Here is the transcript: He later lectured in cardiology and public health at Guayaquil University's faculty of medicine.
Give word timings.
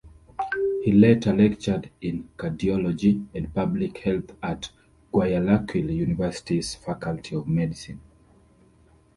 He 0.83 0.91
later 0.91 1.31
lectured 1.31 1.91
in 2.01 2.29
cardiology 2.35 3.27
and 3.35 3.53
public 3.53 3.99
health 3.99 4.33
at 4.41 4.71
Guayaquil 5.11 5.91
University's 5.91 6.73
faculty 6.73 7.35
of 7.35 7.47
medicine. 7.47 8.01